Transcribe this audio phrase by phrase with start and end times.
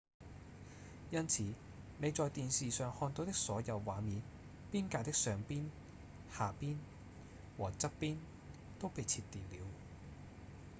[1.11, 1.43] 因此
[1.99, 4.23] 你在電視上看到的所有畫面
[4.71, 5.65] 邊界的上邊、
[6.35, 6.77] 下邊
[7.55, 8.17] 和側邊
[8.79, 9.67] 都被切掉了